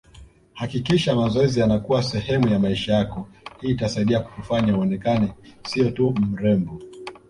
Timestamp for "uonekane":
4.77-5.33